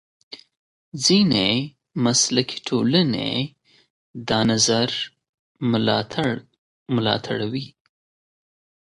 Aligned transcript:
ځینې 1.05 1.47
مسلکي 2.03 2.57
ټولنې 2.67 3.29
دا 4.29 4.39
نظر 4.51 4.89
ملاتړوي. 6.95 7.67